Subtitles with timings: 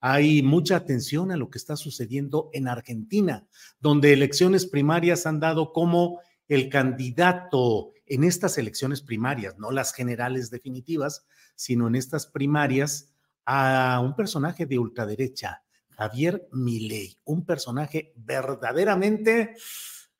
[0.00, 3.46] Hay mucha atención a lo que está sucediendo en Argentina,
[3.80, 10.50] donde elecciones primarias han dado como el candidato en estas elecciones primarias, no las generales
[10.50, 13.12] definitivas, sino en estas primarias,
[13.44, 19.56] a un personaje de ultraderecha, Javier Milei, un personaje verdaderamente,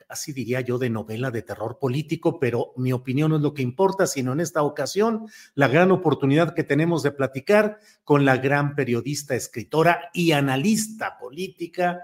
[0.09, 3.63] así diría yo, de novela de terror político, pero mi opinión no es lo que
[3.63, 8.75] importa, sino en esta ocasión la gran oportunidad que tenemos de platicar con la gran
[8.75, 12.01] periodista, escritora y analista política,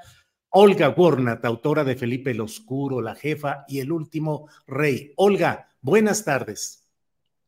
[0.51, 5.13] Olga Gornat, autora de Felipe el Oscuro, La Jefa y El Último Rey.
[5.17, 6.85] Olga, buenas tardes.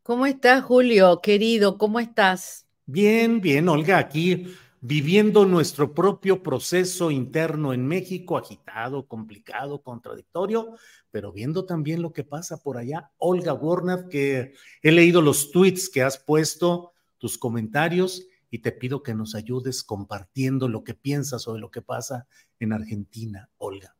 [0.02, 1.20] ¿Cómo estás, Julio?
[1.20, 2.66] Querido, ¿cómo estás?
[2.86, 4.46] Bien, bien, Olga, aquí
[4.80, 10.76] viviendo nuestro propio proceso interno en México, agitado, complicado, contradictorio,
[11.10, 13.10] pero viendo también lo que pasa por allá.
[13.18, 19.02] Olga Gornat, que he leído los tweets que has puesto, tus comentarios, y te pido
[19.02, 22.26] que nos ayudes compartiendo lo que piensas sobre lo que pasa
[22.60, 23.96] en Argentina, Olga.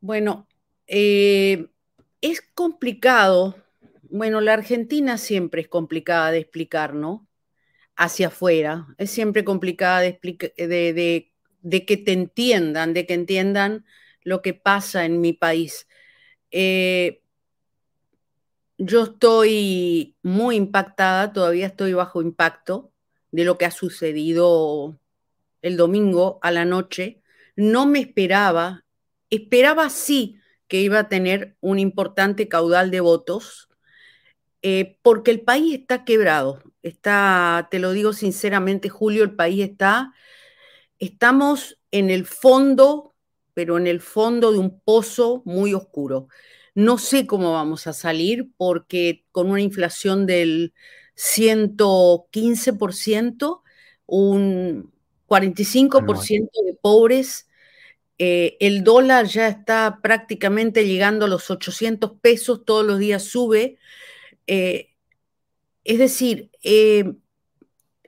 [0.00, 0.46] Bueno,
[0.86, 1.68] eh,
[2.20, 3.56] es complicado.
[4.10, 7.25] Bueno, la Argentina siempre es complicada de explicar, ¿no?
[7.96, 8.86] Hacia afuera.
[8.98, 13.84] Es siempre complicada de, que te entiendan, de que entiendan
[14.22, 15.88] lo que pasa en mi país.
[16.50, 17.22] Eh,
[18.78, 22.92] yo estoy muy impactada, todavía estoy bajo impacto
[23.30, 24.98] de lo que ha sucedido
[25.62, 27.22] el domingo a la noche.
[27.56, 28.84] No me esperaba,
[29.30, 33.65] esperaba sí que iba a tener un importante caudal de votos,
[34.62, 36.62] eh, porque el país está quebrado.
[36.82, 40.12] Está, te lo digo sinceramente, Julio, el país está,
[40.98, 43.14] estamos en el fondo,
[43.54, 46.28] pero en el fondo de un pozo muy oscuro.
[46.74, 50.74] No sé cómo vamos a salir porque con una inflación del
[51.16, 53.62] 115%,
[54.06, 54.92] un
[55.26, 57.48] 45% de pobres.
[58.18, 63.78] Eh, el dólar ya está prácticamente llegando a los 800 pesos, todos los días sube.
[64.46, 64.94] Eh,
[65.84, 67.14] es decir, eh,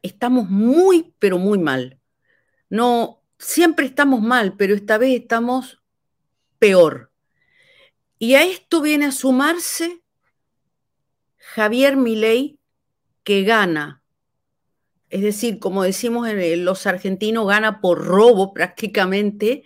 [0.03, 1.99] estamos muy, pero muy mal.
[2.69, 5.83] No, siempre estamos mal, pero esta vez estamos
[6.59, 7.13] peor.
[8.19, 10.03] Y a esto viene a sumarse
[11.37, 12.59] Javier Milei,
[13.23, 14.03] que gana,
[15.11, 19.65] es decir, como decimos los argentinos, gana por robo prácticamente,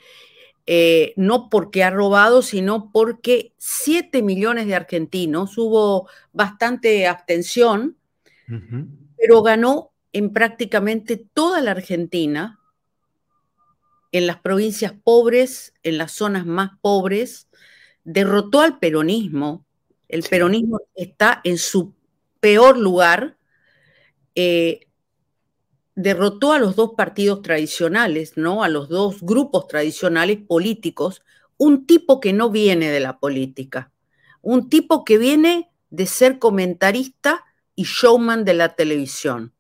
[0.67, 7.97] eh, no porque ha robado, sino porque 7 millones de argentinos, hubo bastante abstención,
[9.17, 12.61] pero ganó en prácticamente toda la Argentina,
[14.13, 17.49] en las provincias pobres, en las zonas más pobres,
[18.05, 19.65] derrotó al peronismo.
[20.09, 21.95] El peronismo está en su
[22.41, 23.39] peor lugar.
[24.35, 24.87] Eh,
[26.03, 28.63] derrotó a los dos partidos tradicionales, ¿no?
[28.63, 31.23] A los dos grupos tradicionales políticos,
[31.57, 33.93] un tipo que no viene de la política,
[34.41, 37.45] un tipo que viene de ser comentarista
[37.75, 39.53] y showman de la televisión.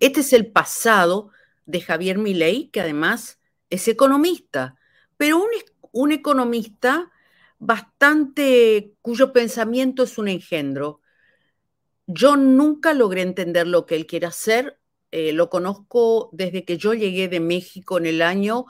[0.00, 1.30] Este es el pasado
[1.66, 3.38] de Javier Milei, que además
[3.70, 4.76] es economista,
[5.16, 5.48] pero un,
[5.92, 7.10] un economista
[7.58, 11.00] bastante cuyo pensamiento es un engendro.
[12.06, 14.78] Yo nunca logré entender lo que él quiere hacer,
[15.16, 18.66] eh, lo conozco desde que yo llegué de México en el año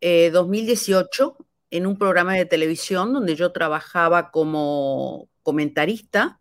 [0.00, 6.40] 2018 eh, en un programa de televisión donde yo trabajaba como comentarista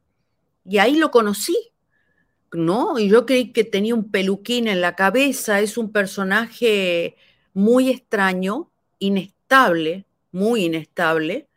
[0.65, 1.55] y ahí lo conocí,
[2.53, 2.97] ¿no?
[2.97, 7.15] Y yo creí que tenía un peluquín en la cabeza, es un personaje
[7.53, 11.47] muy extraño, inestable, muy inestable,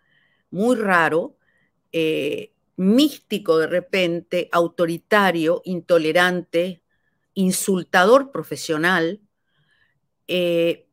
[0.51, 1.39] muy raro,
[1.91, 6.81] eh, místico de repente, autoritario, intolerante,
[7.34, 9.20] insultador profesional,
[10.29, 10.87] eh,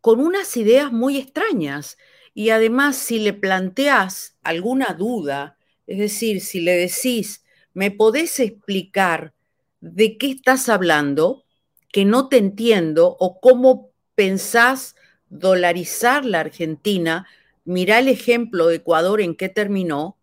[0.00, 1.98] con unas ideas muy extrañas.
[2.34, 7.44] Y además, si le planteas alguna duda, es decir, si le decís,
[7.74, 9.34] ¿me podés explicar
[9.80, 11.44] de qué estás hablando?
[11.92, 14.96] Que no te entiendo, o cómo pensás
[15.28, 17.26] dolarizar la Argentina,
[17.64, 20.15] mirá el ejemplo de Ecuador en qué terminó,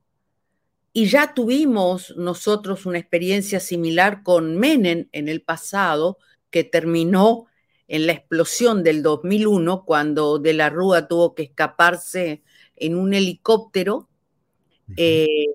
[0.94, 6.20] y ya tuvimos nosotros una experiencia similar con Menem en el pasado,
[6.52, 7.48] que terminó
[7.88, 12.44] en la explosión del 2001, cuando De la Rúa tuvo que escaparse
[12.76, 14.08] en un helicóptero.
[14.96, 15.48] Eh,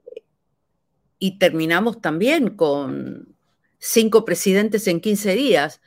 [1.20, 3.36] y terminamos también con
[3.78, 5.80] cinco presidentes en 15 días.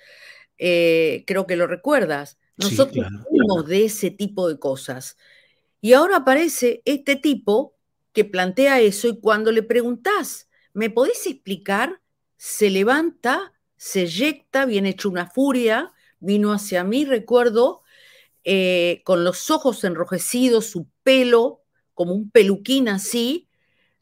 [0.57, 2.37] Eh, creo que lo recuerdas.
[2.55, 5.17] Nosotros fuimos de ese tipo de cosas.
[5.81, 7.75] Y ahora aparece este tipo
[8.13, 12.01] que plantea eso y cuando le preguntás, ¿me podés explicar?
[12.37, 17.81] Se levanta, se eyecta, viene hecho una furia, vino hacia mí, recuerdo,
[18.43, 21.61] eh, con los ojos enrojecidos, su pelo
[21.93, 23.47] como un peluquín así,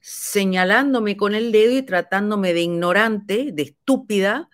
[0.01, 4.50] señalándome con el dedo y tratándome de ignorante, de estúpida,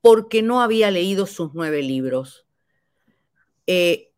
[0.00, 2.46] porque no había leído sus nueve libros.
[3.66, 4.11] Eh,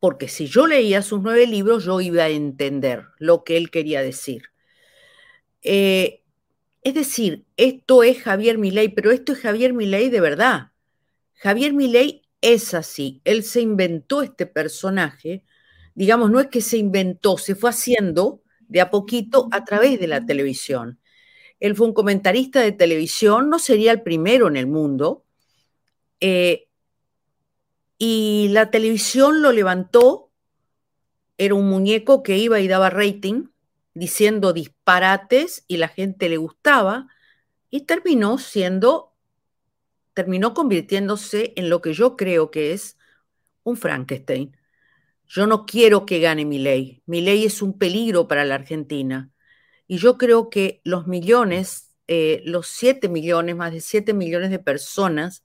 [0.00, 4.02] porque si yo leía sus nueve libros, yo iba a entender lo que él quería
[4.02, 4.44] decir.
[5.62, 6.22] Eh,
[6.82, 10.72] es decir, esto es Javier Milei, pero esto es Javier Milei de verdad.
[11.34, 13.20] Javier Milei es así.
[13.24, 15.44] Él se inventó este personaje.
[15.94, 20.06] Digamos, no es que se inventó, se fue haciendo de a poquito a través de
[20.06, 21.00] la televisión.
[21.58, 25.24] Él fue un comentarista de televisión, no sería el primero en el mundo.
[26.20, 26.67] Eh,
[27.98, 30.30] y la televisión lo levantó,
[31.36, 33.48] era un muñeco que iba y daba rating,
[33.94, 37.08] diciendo disparates y la gente le gustaba,
[37.70, 39.14] y terminó siendo,
[40.14, 42.96] terminó convirtiéndose en lo que yo creo que es
[43.64, 44.56] un Frankenstein.
[45.26, 47.02] Yo no quiero que gane mi ley.
[47.04, 49.30] Mi ley es un peligro para la Argentina.
[49.86, 54.58] Y yo creo que los millones, eh, los siete millones, más de siete millones de
[54.58, 55.44] personas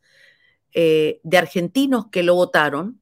[0.74, 3.02] eh, de argentinos que lo votaron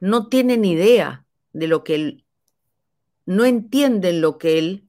[0.00, 2.24] no tienen idea de lo que él,
[3.26, 4.88] no entienden lo que él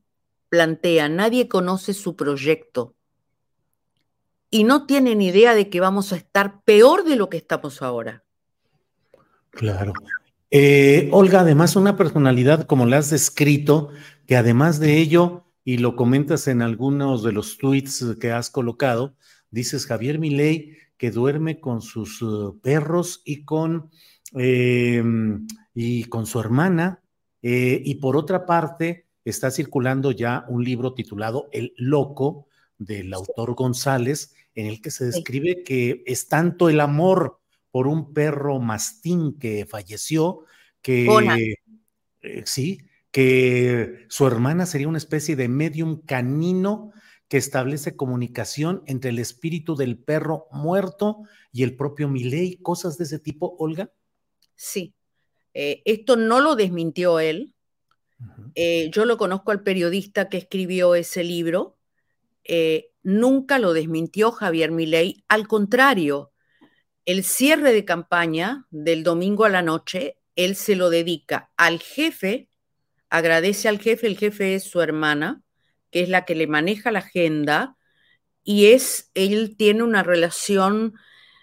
[0.49, 2.95] plantea, nadie conoce su proyecto
[4.49, 8.23] y no tienen idea de que vamos a estar peor de lo que estamos ahora.
[9.49, 9.93] Claro.
[10.49, 13.89] Eh, Olga, además una personalidad como la has descrito,
[14.27, 19.15] que además de ello, y lo comentas en algunos de los tweets que has colocado,
[19.49, 23.89] dices Javier Milei que duerme con sus uh, perros y con,
[24.33, 27.01] em, y con su hermana.
[27.41, 32.45] Eh, y por otra parte, está circulando ya un libro titulado El Loco
[32.77, 37.39] del autor González, en el que se describe que es tanto el amor
[37.71, 40.45] por un perro mastín que falleció,
[40.83, 41.07] que
[42.21, 42.79] eh, sí,
[43.09, 46.91] que su hermana sería una especie de medium canino
[47.31, 51.19] que establece comunicación entre el espíritu del perro muerto
[51.53, 53.89] y el propio Milei, cosas de ese tipo, Olga.
[54.55, 54.95] Sí,
[55.53, 57.55] eh, esto no lo desmintió él.
[58.55, 61.77] Eh, yo lo conozco al periodista que escribió ese libro.
[62.43, 65.23] Eh, nunca lo desmintió Javier Milei.
[65.29, 66.33] Al contrario,
[67.05, 72.49] el cierre de campaña del domingo a la noche él se lo dedica al jefe,
[73.09, 75.43] agradece al jefe, el jefe es su hermana,
[75.91, 77.77] que es la que le maneja la agenda,
[78.43, 80.95] y es, él tiene una relación,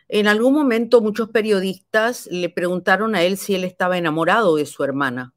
[0.09, 4.83] en algún momento muchos periodistas le preguntaron a él si él estaba enamorado de su
[4.83, 5.35] hermana,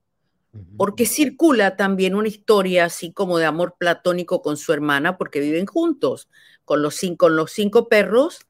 [0.78, 5.66] porque circula también una historia así como de amor platónico con su hermana, porque viven
[5.66, 6.30] juntos,
[6.66, 8.48] con los cinco, con los cinco perros,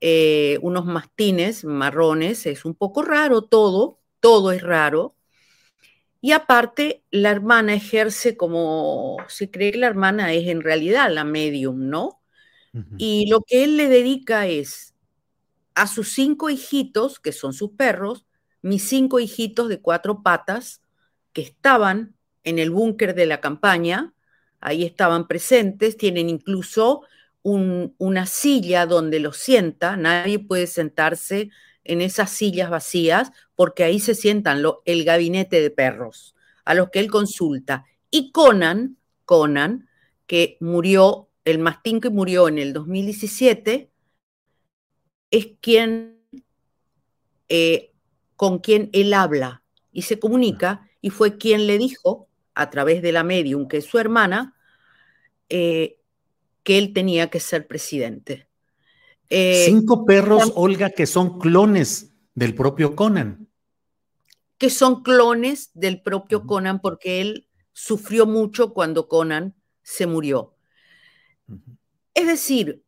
[0.00, 5.14] eh, unos mastines marrones, es un poco raro todo, todo es raro.
[6.20, 11.24] Y aparte, la hermana ejerce como, se cree que la hermana es en realidad la
[11.24, 12.20] medium, ¿no?
[12.96, 14.94] Y lo que él le dedica es
[15.74, 18.24] a sus cinco hijitos, que son sus perros,
[18.62, 20.82] mis cinco hijitos de cuatro patas,
[21.32, 24.12] que estaban en el búnker de la campaña,
[24.60, 27.02] ahí estaban presentes, tienen incluso
[27.42, 31.50] una silla donde los sienta, nadie puede sentarse
[31.84, 37.00] en esas sillas vacías porque ahí se sientan el gabinete de perros a los que
[37.00, 37.86] él consulta.
[38.08, 39.88] Y Conan, Conan,
[40.28, 43.90] que murió, el mastín que murió en el 2017,
[45.32, 46.20] es quien,
[47.48, 47.90] eh,
[48.36, 53.10] con quien él habla y se comunica, y fue quien le dijo, a través de
[53.10, 54.54] la medium, que es su hermana,
[55.48, 55.98] eh,
[56.62, 58.46] que él tenía que ser presidente.
[59.28, 63.47] Eh, Cinco perros, Olga, que son clones del propio Conan.
[64.58, 70.56] Que son clones del propio Conan porque él sufrió mucho cuando Conan se murió.
[72.14, 72.82] Es decir,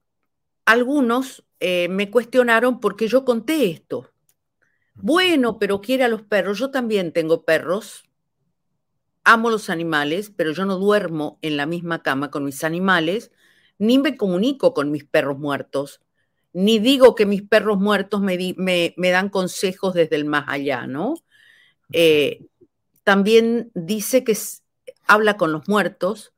[0.64, 4.10] algunos eh, me cuestionaron porque yo conté esto.
[4.94, 6.58] Bueno, pero quiere a los perros.
[6.58, 8.04] Yo también tengo perros.
[9.24, 13.30] Amo los animales, pero yo no duermo en la misma cama con mis animales,
[13.78, 16.00] ni me comunico con mis perros muertos
[16.52, 21.14] ni digo que mis perros muertos me, me, dan consejos desde el más allá, ¿no?
[21.92, 22.46] Eh,
[23.04, 24.36] también dice que
[25.06, 26.32] habla con los muertos,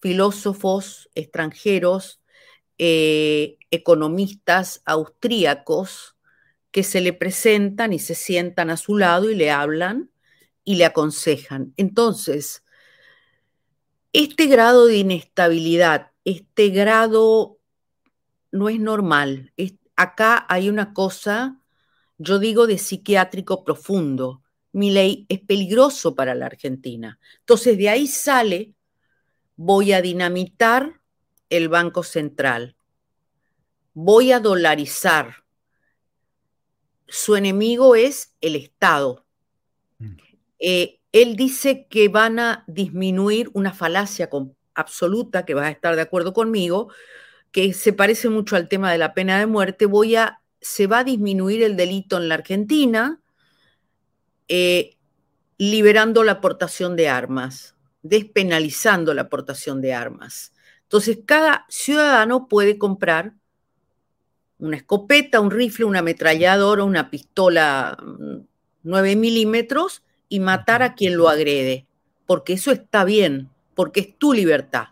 [0.00, 2.20] filósofos extranjeros,
[2.78, 6.16] eh, economistas austríacos,
[6.70, 10.10] que se le presentan y se sientan a su lado y le hablan
[10.64, 11.72] y le aconsejan.
[11.76, 12.62] Entonces,
[14.12, 17.58] este grado de inestabilidad, este grado
[18.52, 19.52] no es normal.
[19.96, 21.60] acá hay una cosa,
[22.18, 24.42] yo digo, de psiquiátrico profundo.
[24.72, 27.18] Mi ley es peligroso para la Argentina.
[27.40, 28.74] Entonces, de ahí sale,
[29.56, 31.00] voy a dinamitar
[31.50, 32.76] el Banco Central,
[33.94, 35.44] voy a dolarizar.
[37.06, 39.24] Su enemigo es el Estado.
[39.98, 40.16] Mm.
[40.58, 44.28] Eh, él dice que van a disminuir una falacia
[44.74, 46.92] absoluta, que vas a estar de acuerdo conmigo,
[47.50, 51.00] que se parece mucho al tema de la pena de muerte, voy a, se va
[51.00, 53.20] a disminuir el delito en la Argentina,
[54.48, 54.96] eh,
[55.58, 60.52] liberando la aportación de armas, despenalizando la aportación de armas.
[60.82, 63.34] Entonces, cada ciudadano puede comprar
[64.58, 67.96] una escopeta, un rifle, una ametralladora, una pistola
[68.82, 71.86] 9 mm, milímetros y matar a quien lo agrede,
[72.26, 74.88] porque eso está bien, porque es tu libertad.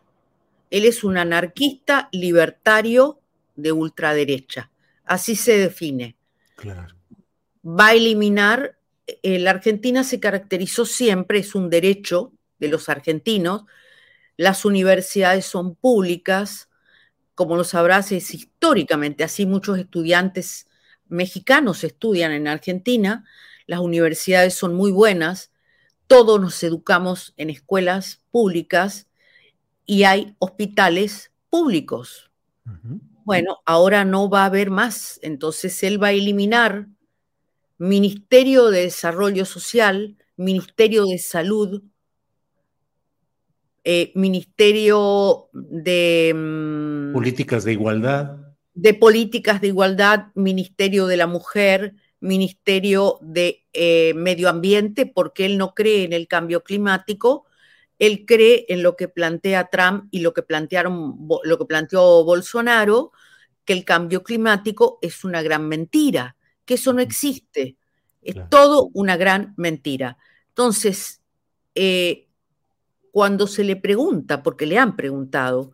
[0.71, 3.21] Él es un anarquista libertario
[3.55, 4.71] de ultraderecha.
[5.05, 6.17] Así se define.
[7.65, 8.79] Va a eliminar,
[9.23, 13.65] la Argentina se caracterizó siempre, es un derecho de los argentinos,
[14.37, 16.69] las universidades son públicas,
[17.35, 20.67] como lo sabrás, es históricamente así muchos estudiantes
[21.09, 23.25] mexicanos estudian en Argentina,
[23.67, 25.53] las universidades son muy buenas,
[26.07, 29.07] todos nos educamos en escuelas públicas,
[29.87, 32.31] y hay hospitales públicos.
[33.25, 36.89] Bueno, ahora no va a haber más, entonces él va a eliminar
[37.79, 41.83] Ministerio de Desarrollo Social, Ministerio de Salud,
[43.85, 46.33] eh, Ministerio de...
[46.35, 48.37] Mm, políticas de Igualdad.
[48.75, 55.59] De Políticas de Igualdad, Ministerio de la Mujer, Ministerio de eh, Medio Ambiente, porque él
[55.59, 57.47] no cree en el cambio climático,
[57.99, 63.13] él cree en lo que plantea Trump y lo que, plantearon, lo que planteó Bolsonaro,
[63.65, 66.36] que el cambio climático es una gran mentira,
[66.67, 67.77] que eso no existe.
[68.21, 70.19] Es todo una gran mentira.
[70.49, 71.23] Entonces,
[71.75, 72.27] eh,
[73.13, 75.73] cuando se le pregunta, porque le han preguntado,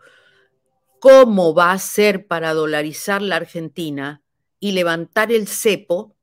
[1.01, 4.23] cómo va a ser para dolarizar la Argentina
[4.61, 6.15] y levantar el cepo,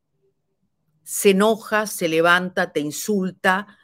[1.03, 3.79] se enoja, se levanta, te insulta,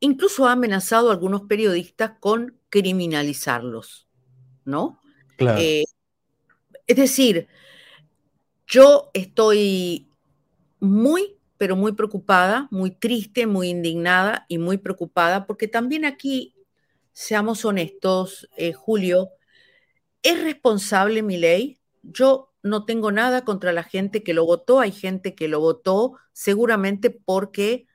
[0.00, 4.08] incluso ha amenazado a algunos periodistas con criminalizarlos,
[4.64, 5.00] ¿no?
[5.36, 5.60] Claro.
[5.60, 5.84] Eh,
[6.86, 7.48] es decir,
[8.66, 10.08] yo estoy
[10.80, 16.54] muy pero muy preocupada, muy triste, muy indignada y muy preocupada, porque también aquí,
[17.12, 19.30] seamos honestos, eh, Julio,
[20.22, 21.78] ¿es responsable mi ley?
[22.02, 26.18] Yo no tengo nada contra la gente que lo votó, hay gente que lo votó
[26.32, 27.86] seguramente porque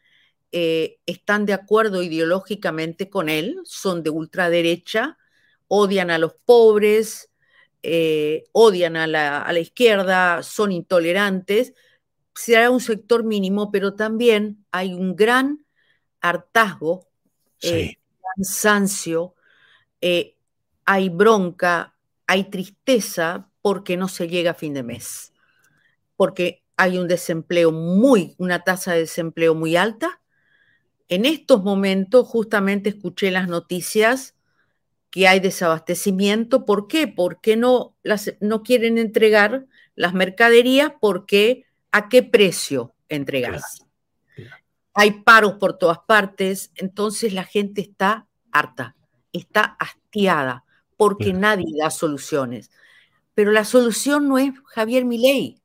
[0.52, 5.18] eh, están de acuerdo ideológicamente con él, son de ultraderecha,
[5.68, 7.31] odian a los pobres,
[7.84, 11.74] eh, odian a la, izquierda, son intolerantes,
[12.36, 15.66] será un sector mínimo, pero también hay un gran
[16.22, 17.08] hartazgo,
[17.62, 17.98] eh,
[18.36, 19.36] cansancio,
[20.00, 20.38] eh,
[20.86, 21.96] hay bronca,
[22.28, 25.34] hay tristeza porque no se llega a fin de mes,
[26.16, 30.22] porque hay un desempleo muy, una tasa de desempleo muy alta.
[31.10, 34.36] En estos momentos, justamente escuché las noticias
[35.12, 36.66] que hay desabastecimiento.
[36.66, 37.08] ¿Por qué?
[37.08, 43.86] Porque no, las, no quieren entregar las mercaderías porque a qué precio entregas.
[44.94, 48.96] Hay paros por todas partes, entonces la gente está harta,
[49.32, 50.66] está hastiada
[50.98, 52.72] porque nadie da soluciones.
[53.34, 55.62] Pero la solución no es Javier Milei.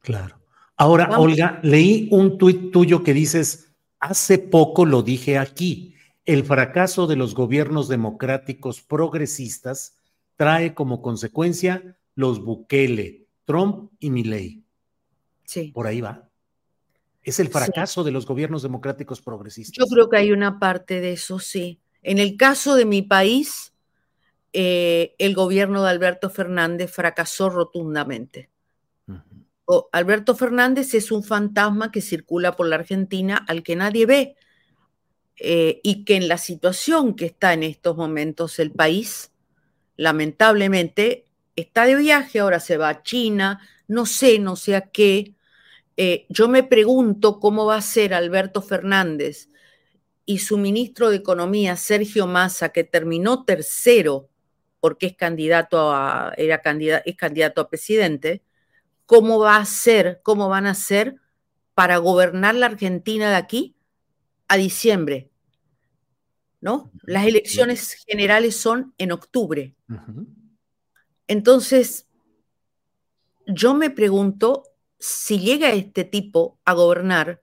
[0.00, 0.40] Claro.
[0.76, 5.94] Ahora, Olga, leí un tuit tuyo que dices, hace poco lo dije aquí,
[6.28, 9.96] el fracaso de los gobiernos democráticos progresistas
[10.36, 14.62] trae como consecuencia los Bukele, Trump y Milley.
[15.44, 15.72] Sí.
[15.72, 16.28] Por ahí va.
[17.22, 19.78] Es el fracaso de los gobiernos democráticos progresistas.
[19.78, 21.80] Yo creo que hay una parte de eso, sí.
[22.02, 23.72] En el caso de mi país,
[24.52, 28.50] eh, el gobierno de Alberto Fernández fracasó rotundamente.
[29.92, 34.36] Alberto Fernández es un fantasma que circula por la Argentina al que nadie ve
[35.40, 39.32] eh, y que en la situación que está en estos momentos el país,
[39.96, 41.26] lamentablemente,
[41.56, 45.34] está de viaje, ahora se va a China, no sé, no sé a qué.
[45.96, 49.48] Eh, yo me pregunto cómo va a ser Alberto Fernández
[50.24, 54.28] y su ministro de Economía, Sergio Massa, que terminó tercero
[54.80, 58.42] porque es candidato a, era candidato, es candidato a presidente,
[59.06, 61.16] cómo va a ser, cómo van a ser
[61.74, 63.74] para gobernar la Argentina de aquí
[64.48, 65.30] a diciembre,
[66.60, 66.90] ¿no?
[67.02, 69.74] Las elecciones generales son en octubre.
[71.26, 72.06] Entonces,
[73.46, 74.64] yo me pregunto
[74.98, 77.40] si llega este tipo a gobernar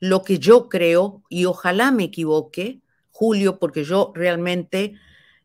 [0.00, 4.94] lo que yo creo, y ojalá me equivoque, Julio, porque yo realmente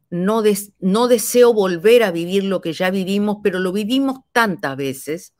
[0.09, 0.43] no,
[0.79, 5.33] no deseo volver a vivir lo que ya vivimos, pero lo vivimos tantas veces,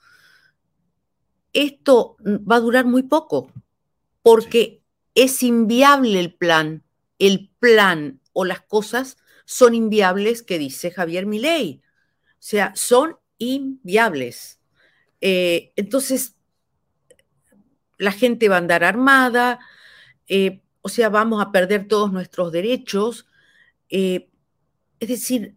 [1.54, 3.52] esto va a durar muy poco,
[4.24, 4.82] porque
[5.14, 6.84] es inviable el plan,
[7.20, 11.82] el plan o las cosas son inviables que dice Javier Milei.
[12.34, 14.60] O sea, son inviables.
[15.22, 16.36] Eh, entonces,
[17.98, 19.60] la gente va a andar armada,
[20.28, 23.26] eh, o sea, vamos a perder todos nuestros derechos.
[23.90, 24.30] Eh,
[25.00, 25.56] es decir,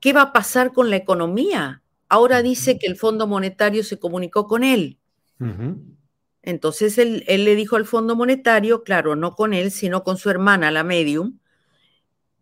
[0.00, 1.82] ¿qué va a pasar con la economía?
[2.08, 4.98] Ahora dice que el Fondo Monetario se comunicó con él.
[6.42, 10.70] Entonces él, le dijo al Fondo Monetario, claro, no con él, sino con su hermana,
[10.70, 11.38] la medium,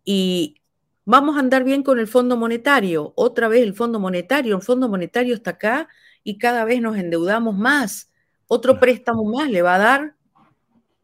[0.05, 0.61] y
[1.05, 3.13] vamos a andar bien con el Fondo Monetario.
[3.15, 5.89] Otra vez el Fondo Monetario, el Fondo Monetario está acá
[6.23, 8.09] y cada vez nos endeudamos más.
[8.47, 10.15] Otro préstamo más le va a dar.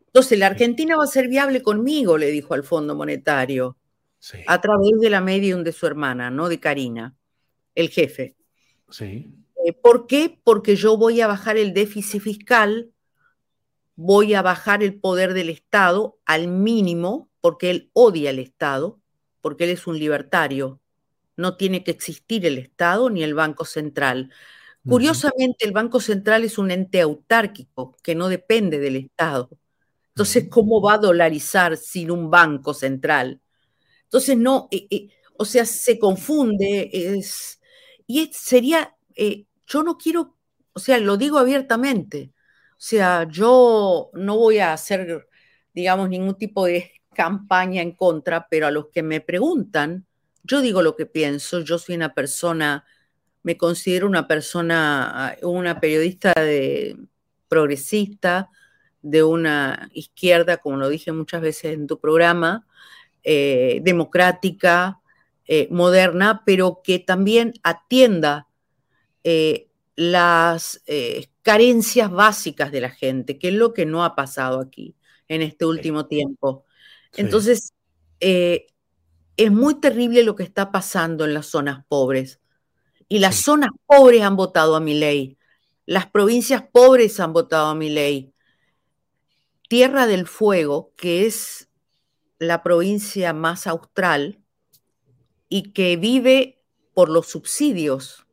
[0.08, 3.78] Entonces, la Argentina va a ser viable conmigo, le dijo al Fondo Monetario,
[4.48, 7.16] a través de la medium de su hermana, no de Karina,
[7.76, 8.36] el jefe.
[8.90, 9.45] Sí.
[9.66, 10.40] Eh, ¿Por qué?
[10.44, 12.92] Porque yo voy a bajar el déficit fiscal,
[13.96, 19.00] voy a bajar el poder del Estado al mínimo, porque él odia el Estado,
[19.42, 20.80] porque él es un libertario.
[21.36, 24.32] No tiene que existir el Estado ni el Banco Central.
[24.88, 29.50] Curiosamente, el Banco Central es un ente autárquico que no depende del Estado.
[30.10, 33.42] Entonces, ¿cómo va a dolarizar sin un banco central?
[34.04, 36.92] Entonces, no, eh, eh, o sea, se confunde.
[36.94, 37.60] Es,
[38.06, 38.96] y sería
[39.68, 40.36] yo no quiero,
[40.74, 42.32] o sea, lo digo abiertamente,
[42.72, 45.28] o sea, yo no voy a hacer,
[45.74, 50.06] digamos, ningún tipo de campaña en contra, pero a los que me preguntan,
[50.44, 52.86] yo digo lo que pienso, yo soy una persona,
[53.44, 56.98] me considero una persona, una periodista de,
[57.48, 58.50] progresista,
[59.02, 62.68] de una izquierda, como lo dije muchas veces en tu programa,
[63.24, 65.00] eh, democrática,
[65.48, 68.48] eh, moderna, pero que también atienda
[69.28, 74.60] eh, las eh, carencias básicas de la gente, que es lo que no ha pasado
[74.60, 74.96] aquí
[75.28, 76.64] en este último tiempo.
[77.16, 77.74] Entonces,
[78.20, 78.68] eh,
[79.36, 82.40] es muy terrible lo que está pasando en las zonas pobres.
[83.10, 85.40] Y las zonas pobres han votado a mi ley.
[85.88, 88.32] Las provincias pobres han votado a mi ley.
[89.68, 91.68] Tierra del Fuego, que es
[92.38, 94.40] la provincia más austral
[95.50, 96.62] y que vive
[96.94, 98.25] por los subsidios,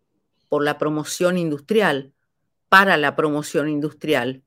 [0.52, 2.12] por la promoción industrial,
[2.68, 4.42] para la promoción industrial.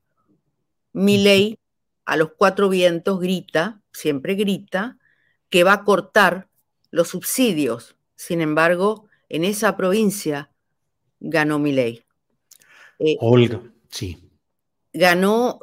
[0.93, 1.57] Mi ley
[2.05, 4.99] a los cuatro vientos grita, siempre grita,
[5.49, 6.47] que va a cortar
[6.91, 7.95] los subsidios.
[8.15, 10.51] Sin embargo, en esa provincia
[11.19, 12.03] ganó mi ley.
[12.99, 14.29] Eh, Olga, sí.
[14.93, 15.61] Ganó,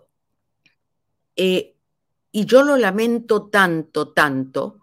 [1.36, 1.76] eh,
[2.32, 4.80] y yo lo lamento tanto, tanto,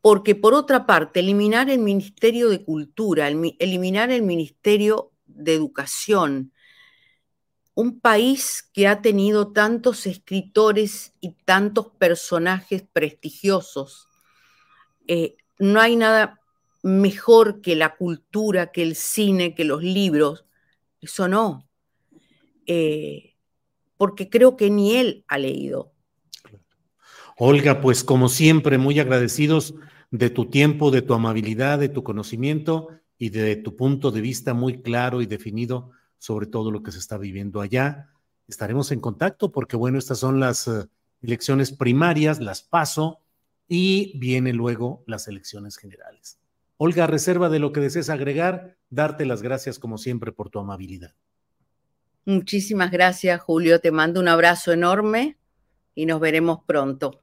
[0.00, 6.52] porque por otra parte, eliminar el Ministerio de Cultura, eliminar el Ministerio de Educación,
[7.74, 14.08] un país que ha tenido tantos escritores y tantos personajes prestigiosos,
[15.06, 16.40] eh, no hay nada
[16.82, 20.46] mejor que la cultura, que el cine, que los libros,
[21.00, 21.68] eso no.
[22.66, 23.34] Eh,
[23.96, 25.92] porque creo que ni él ha leído.
[27.42, 29.74] Olga, pues como siempre, muy agradecidos
[30.10, 34.52] de tu tiempo, de tu amabilidad, de tu conocimiento y de tu punto de vista
[34.52, 38.10] muy claro y definido sobre todo lo que se está viviendo allá.
[38.46, 40.84] Estaremos en contacto porque, bueno, estas son las eh,
[41.22, 43.20] elecciones primarias, las paso
[43.66, 46.38] y viene luego las elecciones generales.
[46.76, 51.14] Olga, reserva de lo que desees agregar, darte las gracias como siempre por tu amabilidad.
[52.26, 53.80] Muchísimas gracias, Julio.
[53.80, 55.38] Te mando un abrazo enorme
[55.94, 57.22] y nos veremos pronto.